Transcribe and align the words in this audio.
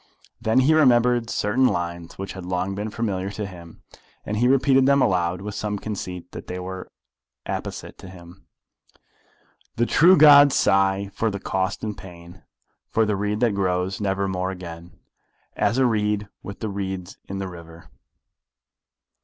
Then 0.41 0.61
he 0.61 0.73
remembered 0.73 1.29
certain 1.29 1.67
lines 1.67 2.17
which 2.17 2.33
had 2.33 2.43
long 2.43 2.73
been 2.73 2.89
familiar 2.89 3.29
to 3.29 3.45
him, 3.45 3.83
and 4.25 4.37
he 4.37 4.47
repeated 4.47 4.87
them 4.87 4.99
aloud, 4.99 5.41
with 5.41 5.53
some 5.53 5.77
conceit 5.77 6.31
that 6.31 6.47
they 6.47 6.57
were 6.57 6.91
apposite 7.45 7.99
to 7.99 8.09
him: 8.09 8.47
The 9.75 9.85
true 9.85 10.17
gods 10.17 10.55
sigh 10.55 11.11
for 11.13 11.29
the 11.29 11.39
cost 11.39 11.83
and 11.83 11.95
pain, 11.95 12.41
For 12.89 13.05
the 13.05 13.15
reed 13.15 13.41
that 13.41 13.53
grows 13.53 14.01
never 14.01 14.27
more 14.27 14.49
again 14.49 14.97
As 15.55 15.77
a 15.77 15.85
reed 15.85 16.27
with 16.41 16.61
the 16.61 16.69
reeds 16.69 17.19
in 17.29 17.37
the 17.37 17.47
river. 17.47 17.91